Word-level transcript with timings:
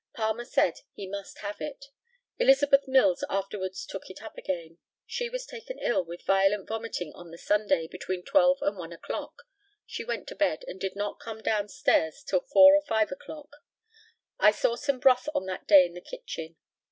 Palmer 0.15 0.45
said 0.45 0.79
he 0.95 1.05
must 1.05 1.41
have 1.41 1.61
it. 1.61 1.85
Elizabeth 2.39 2.87
Mills 2.87 3.23
afterwards 3.29 3.85
took 3.85 4.09
it 4.09 4.19
up 4.23 4.35
again. 4.35 4.79
She 5.05 5.29
was 5.29 5.45
taken 5.45 5.77
ill 5.77 6.03
with 6.03 6.25
violent 6.25 6.67
vomiting 6.67 7.13
on 7.13 7.29
the 7.29 7.37
Sunday, 7.37 7.85
between 7.87 8.23
twelve 8.23 8.57
and 8.63 8.77
one 8.79 8.91
o'clock. 8.91 9.43
She 9.85 10.03
went 10.03 10.27
to 10.29 10.35
bed, 10.35 10.63
and 10.65 10.79
did 10.81 10.95
not 10.95 11.19
come 11.19 11.41
down 11.43 11.69
stairs 11.69 12.23
till 12.23 12.41
four 12.41 12.73
or 12.73 12.81
five 12.81 13.11
o'clock. 13.11 13.57
I 14.39 14.49
saw 14.49 14.73
some 14.73 14.97
broth 14.97 15.29
on 15.35 15.45
that 15.45 15.67
day 15.67 15.85
in 15.85 15.93
the 15.93 16.01
kitchen. 16.01 16.55